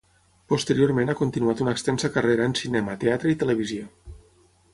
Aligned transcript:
Posteriorment 0.53 1.11
ha 1.13 1.17
continuat 1.19 1.61
una 1.65 1.75
extensa 1.77 2.11
carrera 2.17 2.49
en 2.53 2.57
cinema, 2.63 2.97
teatre 3.05 3.35
i 3.35 3.37
televisió. 3.45 3.89